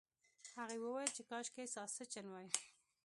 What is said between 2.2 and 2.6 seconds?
وای.